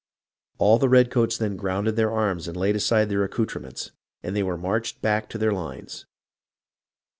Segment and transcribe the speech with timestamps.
[0.57, 3.91] All the redcoats then grounded their arms and laid aside their accoutrements,
[4.23, 6.07] and were marched back to their lines.